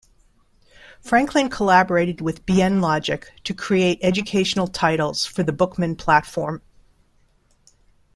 Franklin 0.99 1.47
collaborated 1.47 2.21
with 2.21 2.43
Bien 2.47 2.81
Logic 2.81 3.29
to 3.43 3.53
create 3.53 3.99
educational 4.01 4.65
titles 4.65 5.27
for 5.27 5.43
the 5.43 5.53
Bookman 5.53 5.95
platform. 5.95 6.63